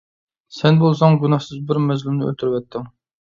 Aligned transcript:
سەن 0.59 0.79
بولساڭ 0.83 1.17
گۇناھسىز 1.25 1.59
بىر 1.69 1.81
مەزلۇمنى 1.91 2.27
ئۆلتۈرۈۋەتتىڭ. 2.29 2.89